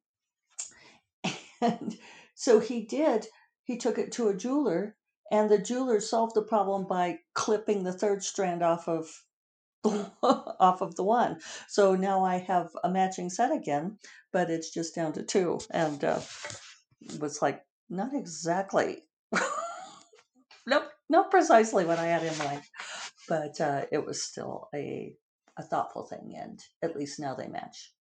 And 1.61 1.97
so 2.35 2.61
he 2.61 2.83
did. 2.83 3.26
He 3.64 3.78
took 3.78 3.97
it 3.97 4.12
to 4.12 4.28
a 4.28 4.37
jeweler, 4.37 4.95
and 5.33 5.50
the 5.50 5.59
jeweler 5.59 6.00
solved 6.00 6.35
the 6.35 6.42
problem 6.42 6.87
by 6.87 7.21
clipping 7.35 7.83
the 7.83 7.95
third 7.95 8.23
strand 8.23 8.62
off 8.62 8.87
of 8.88 9.09
off 10.23 10.83
of 10.83 10.97
the 10.97 11.02
one. 11.02 11.40
So 11.66 11.95
now 11.97 12.23
I 12.25 12.37
have 12.38 12.68
a 12.85 12.90
matching 12.90 13.30
set 13.30 13.52
again, 13.52 13.99
but 14.33 14.50
it's 14.50 14.71
just 14.71 14.95
down 14.95 15.14
to 15.14 15.23
two. 15.23 15.61
And 15.71 16.04
uh, 16.04 16.21
was 17.21 17.40
like 17.40 17.62
not 17.88 18.14
exactly 18.14 19.04
nope 20.66 20.85
not 21.09 21.30
precisely 21.30 21.85
what 21.85 21.99
i 21.99 22.06
had 22.06 22.23
in 22.23 22.37
mind 22.38 22.62
but 23.28 23.61
uh, 23.61 23.85
it 23.90 24.04
was 24.04 24.23
still 24.23 24.68
a, 24.75 25.14
a 25.57 25.63
thoughtful 25.63 26.05
thing 26.05 26.35
and 26.37 26.61
at 26.83 26.97
least 26.97 27.21
now 27.21 27.35
they 27.35 27.47
match 27.47 27.93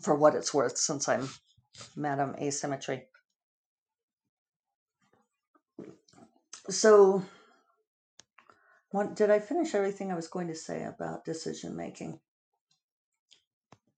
for 0.00 0.14
what 0.14 0.34
it's 0.34 0.54
worth 0.54 0.76
since 0.76 1.08
i'm 1.08 1.28
madam 1.96 2.34
asymmetry 2.40 3.04
so 6.68 7.22
what 8.90 9.16
did 9.16 9.30
i 9.30 9.38
finish 9.38 9.74
everything 9.74 10.12
i 10.12 10.16
was 10.16 10.28
going 10.28 10.48
to 10.48 10.54
say 10.54 10.84
about 10.84 11.24
decision 11.24 11.76
making 11.76 12.18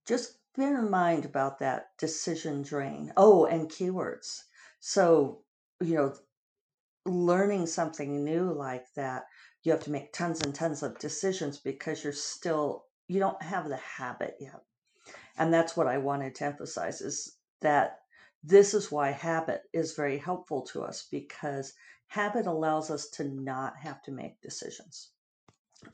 just 0.06 0.38
bear 0.56 0.78
in 0.78 0.90
mind 0.90 1.24
about 1.24 1.58
that 1.58 1.96
decision 1.98 2.62
drain. 2.62 3.12
Oh, 3.16 3.46
and 3.46 3.68
keywords. 3.68 4.42
So, 4.80 5.40
you 5.80 5.94
know, 5.94 6.14
learning 7.06 7.66
something 7.66 8.24
new 8.24 8.52
like 8.52 8.86
that, 8.94 9.24
you 9.64 9.72
have 9.72 9.82
to 9.84 9.90
make 9.90 10.12
tons 10.12 10.42
and 10.42 10.54
tons 10.54 10.82
of 10.82 10.98
decisions 10.98 11.58
because 11.58 12.04
you're 12.04 12.12
still, 12.12 12.84
you 13.08 13.18
don't 13.18 13.42
have 13.42 13.68
the 13.68 13.78
habit 13.78 14.36
yet. 14.38 14.62
And 15.36 15.52
that's 15.52 15.76
what 15.76 15.88
I 15.88 15.98
wanted 15.98 16.34
to 16.36 16.44
emphasize 16.44 17.00
is 17.00 17.36
that 17.60 18.00
this 18.42 18.74
is 18.74 18.92
why 18.92 19.10
habit 19.10 19.62
is 19.72 19.94
very 19.94 20.18
helpful 20.18 20.62
to 20.66 20.82
us 20.82 21.08
because 21.10 21.72
habit 22.08 22.46
allows 22.46 22.90
us 22.90 23.08
to 23.08 23.24
not 23.24 23.76
have 23.78 24.02
to 24.02 24.12
make 24.12 24.40
decisions. 24.42 25.08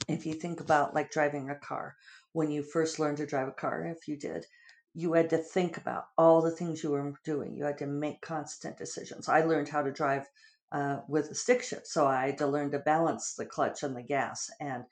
If 0.09 0.27
you 0.27 0.35
think 0.35 0.61
about 0.61 0.95
like 0.95 1.13
driving 1.13 1.49
a 1.49 1.55
car, 1.55 1.97
when 2.33 2.51
you 2.51 2.63
first 2.63 2.99
learned 2.99 3.19
to 3.19 3.27
drive 3.27 3.49
a 3.49 3.53
car, 3.53 3.87
if 3.87 4.09
you 4.09 4.17
did, 4.17 4.47
you 4.95 5.13
had 5.13 5.31
to 5.31 5.39
think 5.39 5.77
about 5.77 6.07
all 6.19 6.43
the 6.43 6.51
things 6.51 6.83
you 6.83 6.91
were 6.91 7.15
doing. 7.25 7.57
You 7.57 7.65
had 7.65 7.79
to 7.79 7.87
make 7.87 8.21
constant 8.21 8.77
decisions. 8.77 9.29
I 9.29 9.43
learned 9.43 9.69
how 9.69 9.83
to 9.83 9.93
drive 9.93 10.29
uh, 10.73 11.01
with 11.09 11.31
a 11.31 11.35
stick 11.35 11.63
shift, 11.63 11.87
so 11.87 12.07
I 12.07 12.27
had 12.27 12.39
to 12.39 12.47
learn 12.47 12.71
to 12.73 12.79
balance 12.79 13.35
the 13.35 13.47
clutch 13.47 13.83
and 13.83 13.97
the 13.97 14.03
gas 14.03 14.49
and 14.61 14.85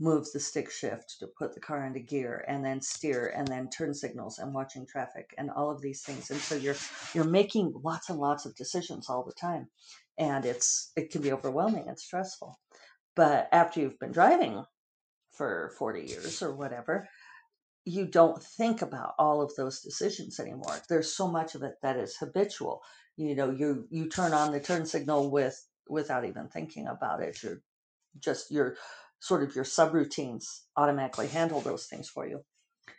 move 0.00 0.26
the 0.32 0.40
stick 0.40 0.70
shift 0.70 1.16
to 1.20 1.28
put 1.38 1.54
the 1.54 1.60
car 1.60 1.84
into 1.86 2.00
gear 2.00 2.44
and 2.48 2.64
then 2.64 2.80
steer 2.80 3.32
and 3.36 3.46
then 3.46 3.70
turn 3.70 3.94
signals 3.94 4.38
and 4.38 4.52
watching 4.52 4.86
traffic 4.86 5.32
and 5.38 5.50
all 5.50 5.70
of 5.70 5.80
these 5.80 6.02
things 6.02 6.30
and 6.30 6.40
so 6.40 6.56
you're 6.56 6.74
you're 7.14 7.22
making 7.24 7.72
lots 7.84 8.10
and 8.10 8.18
lots 8.18 8.44
of 8.44 8.56
decisions 8.56 9.08
all 9.08 9.22
the 9.24 9.32
time 9.40 9.68
and 10.18 10.44
it's 10.44 10.90
it 10.96 11.12
can 11.12 11.22
be 11.22 11.30
overwhelming 11.30 11.88
and 11.88 11.96
stressful 11.98 12.58
but 13.14 13.48
after 13.52 13.80
you've 13.80 13.98
been 14.00 14.12
driving 14.12 14.64
for 15.32 15.72
40 15.78 16.04
years 16.04 16.42
or 16.42 16.54
whatever, 16.54 17.08
you 17.84 18.06
don't 18.06 18.42
think 18.42 18.82
about 18.82 19.14
all 19.18 19.42
of 19.42 19.54
those 19.56 19.80
decisions 19.80 20.40
anymore. 20.40 20.80
There's 20.88 21.14
so 21.14 21.28
much 21.28 21.54
of 21.54 21.62
it 21.62 21.74
that 21.82 21.96
is 21.96 22.16
habitual. 22.16 22.82
You 23.16 23.34
know, 23.34 23.50
you 23.50 23.86
you 23.90 24.08
turn 24.08 24.32
on 24.32 24.52
the 24.52 24.60
turn 24.60 24.86
signal 24.86 25.30
with 25.30 25.62
without 25.88 26.24
even 26.24 26.48
thinking 26.48 26.86
about 26.86 27.22
it. 27.22 27.42
You're 27.42 27.62
just 28.18 28.50
your 28.50 28.76
sort 29.20 29.42
of 29.42 29.54
your 29.54 29.64
subroutines 29.64 30.44
automatically 30.76 31.28
handle 31.28 31.60
those 31.60 31.86
things 31.86 32.08
for 32.08 32.26
you. 32.26 32.44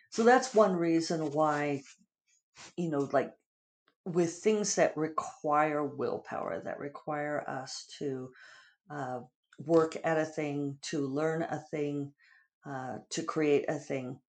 So 0.10 0.24
that's 0.24 0.55
one 0.55 0.75
reason 0.75 1.31
why, 1.31 1.84
you 2.77 2.89
know, 2.89 3.10
like 3.12 3.34
with 4.05 4.34
things 4.36 4.75
that 4.75 4.95
require 4.95 5.84
willpower, 5.84 6.62
that 6.63 6.79
require 6.79 7.43
us 7.48 7.88
to 8.00 8.29
uh, 8.89 9.19
work 9.60 9.98
at 10.03 10.17
a 10.17 10.25
thing, 10.25 10.77
to 10.84 11.07
learn 11.07 11.43
a 11.43 11.63
thing, 11.72 12.13
uh, 12.65 12.98
to 13.12 13.24
create 13.24 13.65
a 13.67 13.75
thing, 13.75 14.19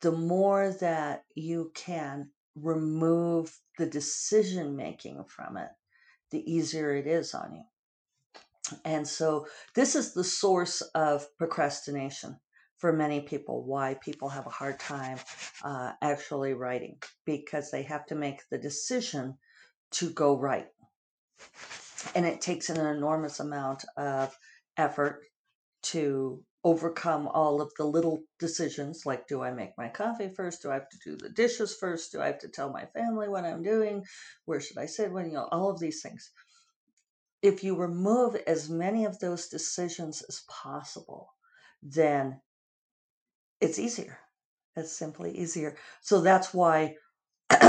the 0.00 0.12
more 0.12 0.70
that 0.80 1.24
you 1.34 1.70
can 1.74 2.30
remove 2.56 3.58
the 3.78 3.86
decision 3.86 4.76
making 4.76 5.24
from 5.24 5.56
it, 5.56 5.68
the 6.30 6.50
easier 6.50 6.94
it 6.94 7.06
is 7.06 7.34
on 7.34 7.54
you. 7.54 7.62
And 8.84 9.06
so, 9.06 9.46
this 9.74 9.94
is 9.94 10.12
the 10.12 10.24
source 10.24 10.80
of 10.94 11.26
procrastination 11.38 12.40
for 12.78 12.92
many 12.92 13.20
people, 13.20 13.64
why 13.64 13.94
people 14.02 14.28
have 14.28 14.46
a 14.46 14.50
hard 14.50 14.78
time 14.80 15.18
uh, 15.64 15.92
actually 16.02 16.52
writing, 16.52 16.98
because 17.24 17.70
they 17.70 17.82
have 17.82 18.06
to 18.06 18.14
make 18.14 18.42
the 18.50 18.58
decision 18.58 19.36
to 19.92 20.10
go 20.10 20.36
write. 20.36 20.68
And 22.14 22.26
it 22.26 22.40
takes 22.40 22.68
an 22.68 22.84
enormous 22.84 23.40
amount 23.40 23.84
of 23.96 24.36
effort 24.76 25.22
to 25.84 26.42
overcome 26.66 27.28
all 27.28 27.62
of 27.62 27.70
the 27.78 27.84
little 27.84 28.24
decisions 28.40 29.06
like 29.06 29.28
do 29.28 29.40
I 29.40 29.52
make 29.52 29.70
my 29.78 29.88
coffee 29.88 30.28
first? 30.28 30.62
Do 30.62 30.70
I 30.72 30.74
have 30.74 30.88
to 30.88 30.98
do 31.04 31.16
the 31.16 31.28
dishes 31.28 31.76
first? 31.76 32.10
Do 32.10 32.20
I 32.20 32.26
have 32.26 32.40
to 32.40 32.48
tell 32.48 32.72
my 32.72 32.86
family 32.86 33.28
what 33.28 33.44
I'm 33.44 33.62
doing? 33.62 34.04
Where 34.46 34.60
should 34.60 34.76
I 34.76 34.86
sit 34.86 35.12
when 35.12 35.26
you 35.26 35.34
know 35.34 35.48
all 35.52 35.70
of 35.70 35.78
these 35.78 36.02
things? 36.02 36.32
If 37.40 37.62
you 37.62 37.76
remove 37.76 38.34
as 38.48 38.68
many 38.68 39.04
of 39.04 39.20
those 39.20 39.46
decisions 39.46 40.22
as 40.28 40.42
possible, 40.48 41.28
then 41.84 42.40
it's 43.60 43.78
easier. 43.78 44.18
It's 44.74 44.90
simply 44.90 45.38
easier. 45.38 45.76
So 46.00 46.20
that's 46.20 46.52
why 46.52 46.96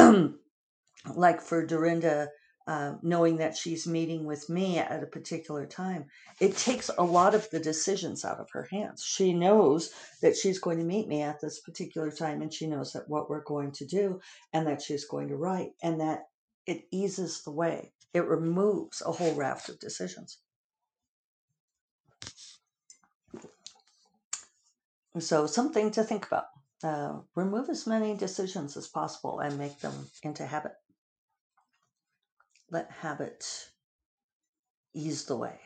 like 1.15 1.41
for 1.41 1.63
Dorinda, 1.63 2.29
uh, 2.67 2.95
knowing 3.01 3.37
that 3.37 3.55
she's 3.55 3.87
meeting 3.87 4.25
with 4.25 4.49
me 4.49 4.77
at 4.77 5.01
a 5.01 5.07
particular 5.07 5.65
time, 5.65 6.05
it 6.41 6.57
takes 6.57 6.89
a 6.97 7.03
lot 7.03 7.33
of 7.33 7.49
the 7.49 7.59
decisions 7.59 8.25
out 8.25 8.39
of 8.39 8.49
her 8.51 8.67
hands. 8.69 9.03
She 9.05 9.33
knows 9.33 9.93
that 10.21 10.35
she's 10.35 10.59
going 10.59 10.77
to 10.79 10.83
meet 10.83 11.07
me 11.07 11.21
at 11.21 11.39
this 11.39 11.61
particular 11.61 12.11
time, 12.11 12.41
and 12.41 12.53
she 12.53 12.67
knows 12.67 12.91
that 12.91 13.07
what 13.07 13.29
we're 13.29 13.43
going 13.43 13.71
to 13.71 13.85
do, 13.85 14.19
and 14.51 14.67
that 14.67 14.81
she's 14.81 15.05
going 15.05 15.29
to 15.29 15.37
write, 15.37 15.71
and 15.81 16.01
that 16.01 16.23
it 16.65 16.83
eases 16.91 17.41
the 17.43 17.51
way. 17.51 17.93
It 18.13 18.25
removes 18.25 19.01
a 19.01 19.13
whole 19.13 19.33
raft 19.35 19.69
of 19.69 19.79
decisions. 19.79 20.39
So, 25.19 25.47
something 25.47 25.89
to 25.91 26.03
think 26.03 26.27
about. 26.27 26.45
Uh, 26.83 27.21
remove 27.33 27.69
as 27.69 27.87
many 27.87 28.15
decisions 28.15 28.77
as 28.77 28.87
possible 28.87 29.39
and 29.39 29.57
make 29.57 29.79
them 29.79 29.93
into 30.21 30.45
habit 30.45 30.73
let 32.71 32.91
habit 32.91 33.69
ease 34.93 35.25
the 35.25 35.37
way. 35.37 35.59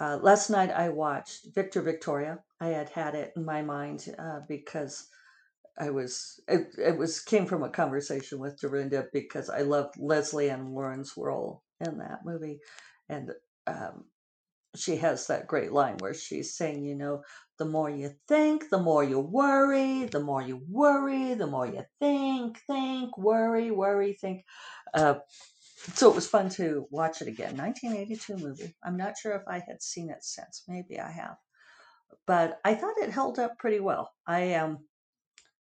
Uh, 0.00 0.18
last 0.20 0.50
night 0.50 0.70
I 0.70 0.88
watched 0.88 1.54
Victor 1.54 1.80
Victoria. 1.80 2.40
I 2.60 2.68
had 2.68 2.88
had 2.88 3.14
it 3.14 3.32
in 3.36 3.44
my 3.44 3.62
mind 3.62 4.12
uh, 4.18 4.40
because 4.48 5.08
I 5.78 5.90
was 5.90 6.40
it, 6.48 6.68
it 6.78 6.98
was 6.98 7.20
came 7.20 7.46
from 7.46 7.62
a 7.62 7.70
conversation 7.70 8.38
with 8.38 8.60
Dorinda 8.60 9.06
because 9.12 9.48
I 9.48 9.62
loved 9.62 9.94
Lesley 9.98 10.50
Ann 10.50 10.70
Warren's 10.70 11.14
role 11.16 11.62
in 11.80 11.98
that 11.98 12.24
movie, 12.24 12.60
and 13.08 13.30
um, 13.66 14.04
she 14.74 14.96
has 14.96 15.26
that 15.26 15.46
great 15.46 15.72
line 15.72 15.96
where 15.98 16.14
she's 16.14 16.56
saying, 16.56 16.84
you 16.84 16.94
know, 16.94 17.22
the 17.58 17.64
more 17.64 17.90
you 17.90 18.10
think, 18.26 18.70
the 18.70 18.80
more 18.80 19.04
you 19.04 19.20
worry, 19.20 20.04
the 20.06 20.20
more 20.20 20.42
you 20.42 20.62
worry, 20.68 21.34
the 21.34 21.46
more 21.46 21.66
you 21.66 21.82
think, 22.00 22.58
think, 22.66 23.16
worry, 23.18 23.70
worry, 23.70 24.14
think. 24.14 24.44
Uh, 24.94 25.16
so 25.94 26.10
it 26.10 26.14
was 26.14 26.28
fun 26.28 26.48
to 26.50 26.86
watch 26.90 27.20
it 27.20 27.28
again. 27.28 27.56
1982 27.56 28.36
movie. 28.36 28.74
I'm 28.82 28.96
not 28.96 29.18
sure 29.18 29.34
if 29.34 29.42
I 29.46 29.62
had 29.66 29.82
seen 29.82 30.10
it 30.10 30.22
since. 30.24 30.62
Maybe 30.68 30.98
I 30.98 31.10
have. 31.10 31.36
But 32.26 32.60
I 32.64 32.74
thought 32.74 32.98
it 32.98 33.10
held 33.10 33.38
up 33.38 33.58
pretty 33.58 33.80
well. 33.80 34.10
I 34.26 34.40
am, 34.40 34.70
um, 34.70 34.78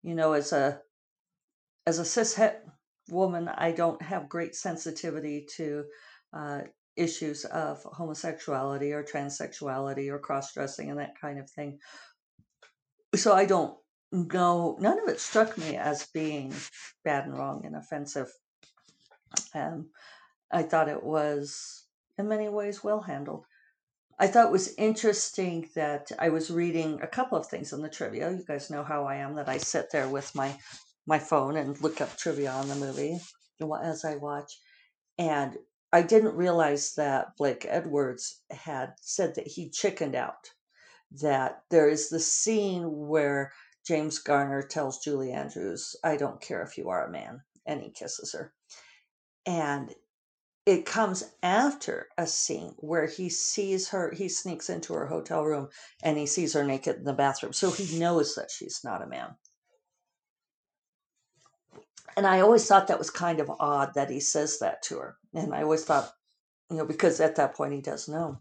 you 0.02 0.14
know, 0.14 0.32
as 0.32 0.52
a 0.52 0.80
as 1.86 1.98
a 1.98 2.02
cishet 2.02 2.56
woman, 3.08 3.48
I 3.48 3.72
don't 3.72 4.00
have 4.02 4.28
great 4.28 4.54
sensitivity 4.54 5.46
to 5.56 5.84
uh, 6.32 6.60
issues 6.98 7.44
of 7.44 7.82
homosexuality 7.84 8.92
or 8.92 9.04
transsexuality 9.04 10.08
or 10.08 10.18
cross 10.18 10.52
dressing 10.52 10.90
and 10.90 10.98
that 10.98 11.20
kind 11.20 11.38
of 11.38 11.48
thing. 11.50 11.78
So 13.14 13.32
I 13.32 13.46
don't 13.46 13.76
know, 14.12 14.76
none 14.80 15.00
of 15.02 15.08
it 15.08 15.20
struck 15.20 15.56
me 15.56 15.76
as 15.76 16.06
being 16.06 16.54
bad 17.04 17.26
and 17.26 17.36
wrong 17.36 17.64
and 17.64 17.76
offensive. 17.76 18.28
Um, 19.54 19.90
I 20.50 20.62
thought 20.62 20.88
it 20.88 21.02
was, 21.02 21.84
in 22.18 22.28
many 22.28 22.48
ways, 22.48 22.82
well 22.82 23.00
handled. 23.00 23.44
I 24.18 24.26
thought 24.26 24.46
it 24.46 24.52
was 24.52 24.74
interesting 24.76 25.68
that 25.76 26.10
I 26.18 26.30
was 26.30 26.50
reading 26.50 27.00
a 27.02 27.06
couple 27.06 27.38
of 27.38 27.46
things 27.46 27.72
in 27.72 27.82
the 27.82 27.88
trivia. 27.88 28.30
You 28.30 28.44
guys 28.46 28.70
know 28.70 28.82
how 28.82 29.04
I 29.04 29.16
am 29.16 29.36
that 29.36 29.48
I 29.48 29.58
sit 29.58 29.92
there 29.92 30.08
with 30.08 30.34
my 30.34 30.56
my 31.06 31.18
phone 31.18 31.56
and 31.56 31.80
look 31.80 32.02
up 32.02 32.16
trivia 32.16 32.50
on 32.50 32.68
the 32.68 32.74
movie 32.74 33.18
as 33.82 34.04
I 34.04 34.16
watch. 34.16 34.58
And 35.18 35.56
I 35.92 36.02
didn't 36.02 36.36
realize 36.36 36.94
that 36.94 37.36
Blake 37.36 37.64
Edwards 37.68 38.42
had 38.50 38.94
said 39.00 39.34
that 39.36 39.46
he 39.46 39.70
chickened 39.70 40.14
out. 40.14 40.52
That 41.10 41.62
there 41.70 41.88
is 41.88 42.10
the 42.10 42.20
scene 42.20 43.08
where 43.08 43.52
James 43.86 44.18
Garner 44.18 44.62
tells 44.62 44.98
Julie 44.98 45.32
Andrews, 45.32 45.96
I 46.04 46.16
don't 46.18 46.40
care 46.40 46.62
if 46.62 46.76
you 46.76 46.90
are 46.90 47.06
a 47.06 47.10
man, 47.10 47.40
and 47.64 47.80
he 47.80 47.90
kisses 47.90 48.34
her. 48.34 48.52
And 49.46 49.94
it 50.66 50.84
comes 50.84 51.24
after 51.42 52.08
a 52.18 52.26
scene 52.26 52.74
where 52.76 53.06
he 53.06 53.30
sees 53.30 53.88
her, 53.88 54.12
he 54.12 54.28
sneaks 54.28 54.68
into 54.68 54.92
her 54.92 55.06
hotel 55.06 55.42
room 55.42 55.68
and 56.02 56.18
he 56.18 56.26
sees 56.26 56.52
her 56.52 56.64
naked 56.64 56.96
in 56.96 57.04
the 57.04 57.14
bathroom. 57.14 57.54
So 57.54 57.70
he 57.70 57.98
knows 57.98 58.34
that 58.34 58.50
she's 58.50 58.82
not 58.84 59.00
a 59.00 59.06
man. 59.06 59.34
And 62.18 62.26
I 62.26 62.40
always 62.40 62.66
thought 62.66 62.88
that 62.88 62.98
was 62.98 63.10
kind 63.10 63.38
of 63.38 63.48
odd 63.60 63.94
that 63.94 64.10
he 64.10 64.18
says 64.18 64.58
that 64.58 64.82
to 64.82 64.98
her. 64.98 65.18
And 65.32 65.54
I 65.54 65.62
always 65.62 65.84
thought, 65.84 66.10
you 66.68 66.76
know, 66.76 66.84
because 66.84 67.20
at 67.20 67.36
that 67.36 67.54
point 67.54 67.74
he 67.74 67.80
does 67.80 68.08
know. 68.08 68.40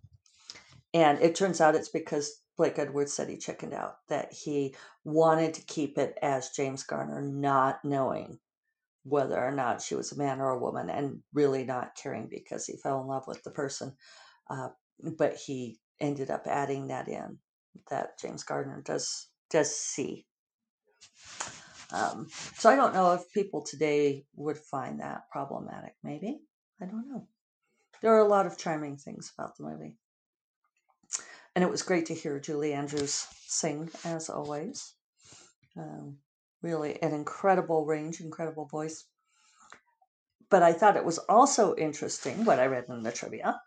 And 0.96 1.22
it 1.22 1.36
turns 1.36 1.62
out 1.62 1.76
it's 1.76 1.90
because 1.90 2.42
Blake 2.58 2.80
Edwards 2.80 3.14
said 3.14 3.30
he 3.30 3.38
chickened 3.38 3.76
out, 3.76 3.98
that 4.10 4.34
he 4.34 4.74
wanted 5.04 5.54
to 5.54 5.66
keep 5.66 6.00
it 6.00 6.18
as 6.24 6.50
James 6.50 6.82
Garner 6.82 7.22
not 7.22 7.86
knowing 7.86 8.40
whether 9.04 9.38
or 9.38 9.52
not 9.52 9.84
she 9.84 9.94
was 9.94 10.12
a 10.12 10.18
man 10.18 10.42
or 10.42 10.50
a 10.50 10.60
woman 10.60 10.90
and 10.90 11.20
really 11.32 11.64
not 11.64 11.94
caring 11.94 12.30
because 12.32 12.66
he 12.66 12.78
fell 12.78 13.00
in 13.02 13.06
love 13.06 13.28
with 13.28 13.44
the 13.44 13.52
person. 13.52 13.96
Uh, 14.50 14.70
but 15.20 15.36
he 15.36 15.78
ended 16.00 16.32
up 16.32 16.48
adding 16.48 16.88
that 16.88 17.08
in 17.08 17.38
that 17.92 18.18
James 18.20 18.42
Garner 18.42 18.82
does 18.82 19.28
does 19.52 19.70
see. 19.76 20.26
Um, 21.92 22.28
so 22.56 22.70
I 22.70 22.76
don't 22.76 22.94
know 22.94 23.14
if 23.14 23.32
people 23.34 23.62
today 23.62 24.26
would 24.36 24.58
find 24.58 25.00
that 25.00 25.30
problematic. 25.32 25.96
Maybe 26.04 26.40
I 26.82 26.86
don't 26.86 27.10
know. 27.10 27.28
There 28.02 28.14
are 28.14 28.26
a 28.26 28.28
lot 28.28 28.46
of 28.46 28.58
charming 28.58 28.98
things 28.98 29.32
about 29.38 29.58
the 29.58 29.64
movie, 29.64 29.98
and 31.56 31.64
it 31.64 31.72
was 31.72 31.82
great 31.82 32.08
to 32.08 32.14
hear 32.14 32.40
Julie 32.40 32.74
Andrews 32.74 33.26
sing 33.46 33.90
as 34.06 34.30
always. 34.30 34.94
Um, 35.78 36.18
really 36.62 37.02
an 37.02 37.14
incredible 37.14 37.86
range, 37.86 38.20
incredible 38.20 38.66
voice. 38.66 39.06
But 40.50 40.64
I 40.64 40.74
thought 40.74 40.98
it 40.98 41.06
was 41.06 41.18
also 41.18 41.76
interesting 41.76 42.46
what 42.46 42.60
I 42.60 42.68
read 42.68 42.86
in 42.90 43.04
the 43.04 43.12
trivia 43.12 43.60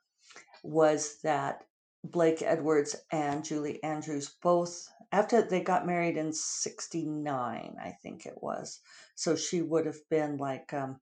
was 0.63 1.19
that 1.23 1.65
Blake 2.05 2.43
Edwards 2.43 2.97
and 3.13 3.45
Julie 3.45 3.83
Andrews 3.83 4.35
both, 4.43 4.89
after 5.13 5.43
they 5.43 5.61
got 5.61 5.87
married 5.87 6.17
in 6.17 6.33
69, 6.33 7.77
I 7.83 7.91
think 8.03 8.27
it 8.27 8.39
was. 8.41 8.81
So 9.15 9.35
she 9.37 9.61
would 9.61 9.87
have 9.87 10.09
been 10.09 10.37
like 10.37 10.73
um, 10.73 11.01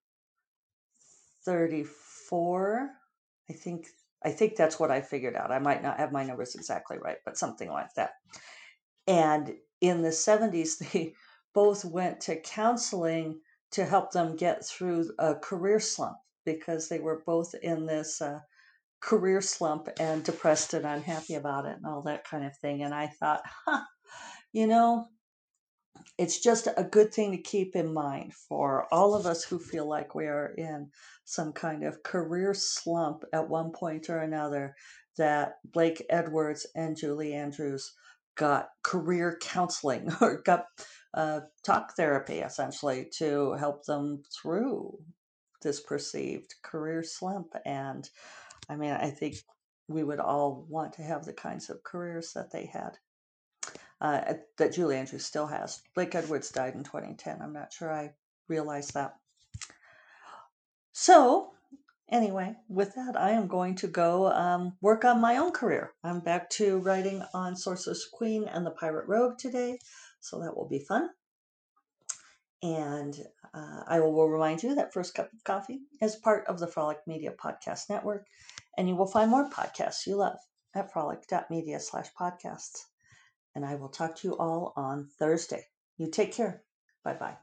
34. 1.44 2.90
I 3.50 3.52
think 3.52 3.86
I 4.24 4.30
think 4.30 4.56
that's 4.56 4.80
what 4.80 4.90
I 4.90 5.00
figured 5.00 5.36
out. 5.36 5.52
I 5.52 5.60
might 5.60 5.82
not 5.82 5.98
have 5.98 6.10
my 6.10 6.24
numbers 6.24 6.56
exactly 6.56 6.98
right, 6.98 7.18
but 7.24 7.38
something 7.38 7.70
like 7.70 7.94
that. 7.94 8.14
And 9.06 9.54
in 9.80 10.02
the 10.02 10.08
70s, 10.08 10.78
they 10.92 11.14
both 11.54 11.84
went 11.84 12.20
to 12.22 12.40
counseling 12.40 13.40
to 13.70 13.84
help 13.84 14.12
them 14.12 14.36
get 14.36 14.64
through 14.64 15.10
a 15.18 15.34
career 15.34 15.78
slump 15.78 16.16
because 16.44 16.88
they 16.88 16.98
were 16.98 17.22
both 17.26 17.54
in 17.62 17.86
this 17.86 18.20
uh, 18.20 18.40
career 19.00 19.40
slump 19.40 19.88
and 20.00 20.24
depressed 20.24 20.74
and 20.74 20.84
unhappy 20.84 21.34
about 21.34 21.66
it 21.66 21.76
and 21.76 21.86
all 21.86 22.02
that 22.02 22.24
kind 22.24 22.44
of 22.44 22.56
thing. 22.56 22.82
And 22.82 22.94
I 22.94 23.06
thought, 23.06 23.42
huh, 23.66 23.82
you 24.52 24.66
know, 24.66 25.06
it's 26.16 26.40
just 26.40 26.68
a 26.76 26.84
good 26.84 27.12
thing 27.12 27.32
to 27.32 27.42
keep 27.42 27.76
in 27.76 27.92
mind 27.92 28.34
for 28.34 28.86
all 28.92 29.14
of 29.14 29.26
us 29.26 29.44
who 29.44 29.58
feel 29.58 29.88
like 29.88 30.14
we 30.14 30.26
are 30.26 30.54
in 30.56 30.90
some 31.24 31.52
kind 31.52 31.84
of 31.84 32.02
career 32.02 32.54
slump 32.54 33.24
at 33.32 33.48
one 33.48 33.72
point 33.72 34.08
or 34.08 34.18
another 34.18 34.74
that 35.16 35.54
Blake 35.64 36.04
Edwards 36.10 36.66
and 36.74 36.96
Julie 36.96 37.34
Andrews 37.34 37.94
got 38.36 38.68
career 38.82 39.38
counseling 39.42 40.10
or 40.20 40.42
got 40.42 40.66
uh, 41.14 41.40
talk 41.64 41.94
therapy 41.96 42.38
essentially 42.38 43.06
to 43.18 43.52
help 43.54 43.84
them 43.84 44.22
through 44.40 44.98
this 45.62 45.80
perceived 45.80 46.54
career 46.62 47.02
slump. 47.02 47.48
And 47.66 48.08
I 48.68 48.76
mean, 48.76 48.92
I 48.92 49.10
think 49.10 49.36
we 49.88 50.04
would 50.04 50.20
all 50.20 50.66
want 50.68 50.92
to 50.94 51.02
have 51.02 51.24
the 51.24 51.32
kinds 51.32 51.70
of 51.70 51.82
careers 51.82 52.32
that 52.34 52.52
they 52.52 52.66
had. 52.66 52.98
Uh, 54.00 54.34
that 54.58 54.72
Julie 54.72 54.96
Andrews 54.96 55.24
still 55.24 55.46
has. 55.48 55.82
Blake 55.94 56.14
Edwards 56.14 56.50
died 56.50 56.74
in 56.74 56.84
2010. 56.84 57.42
I'm 57.42 57.52
not 57.52 57.72
sure 57.72 57.92
I 57.92 58.12
realized 58.46 58.94
that. 58.94 59.16
So, 60.92 61.50
anyway, 62.08 62.54
with 62.68 62.94
that, 62.94 63.16
I 63.16 63.30
am 63.30 63.48
going 63.48 63.74
to 63.76 63.88
go 63.88 64.30
um, 64.30 64.76
work 64.80 65.04
on 65.04 65.20
my 65.20 65.36
own 65.36 65.50
career. 65.50 65.92
I'm 66.04 66.20
back 66.20 66.48
to 66.50 66.78
writing 66.78 67.24
on 67.34 67.56
Sorceress 67.56 68.06
Queen 68.12 68.44
and 68.44 68.64
the 68.64 68.70
Pirate 68.70 69.08
Rogue 69.08 69.36
today. 69.38 69.78
So 70.20 70.40
that 70.40 70.56
will 70.56 70.68
be 70.68 70.80
fun. 70.80 71.10
And 72.62 73.16
uh, 73.54 73.82
I 73.86 74.00
will 74.00 74.28
remind 74.28 74.62
you 74.62 74.74
that 74.74 74.92
First 74.92 75.14
Cup 75.14 75.32
of 75.32 75.44
Coffee 75.44 75.80
is 76.02 76.16
part 76.16 76.46
of 76.46 76.58
the 76.58 76.66
Frolic 76.66 76.98
Media 77.06 77.32
Podcast 77.32 77.88
Network, 77.88 78.26
and 78.76 78.88
you 78.88 78.96
will 78.96 79.06
find 79.06 79.30
more 79.30 79.48
podcasts 79.48 80.06
you 80.06 80.16
love 80.16 80.38
at 80.74 80.92
frolic.media 80.92 81.78
slash 81.78 82.08
podcasts. 82.18 82.86
And 83.54 83.64
I 83.64 83.74
will 83.74 83.88
talk 83.88 84.16
to 84.16 84.28
you 84.28 84.36
all 84.36 84.72
on 84.76 85.08
Thursday. 85.18 85.66
You 85.96 86.10
take 86.10 86.32
care. 86.32 86.62
Bye 87.02 87.14
bye. 87.14 87.38